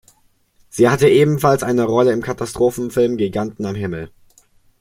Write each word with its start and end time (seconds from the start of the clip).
Sie 0.67 0.89
hatte 0.89 1.07
ebenfalls 1.07 1.61
eine 1.61 1.83
Rolle 1.83 2.11
im 2.11 2.23
Katastrophenfilm 2.23 3.17
"Giganten 3.17 3.67
am 3.67 3.75
Himmel". 3.75 4.09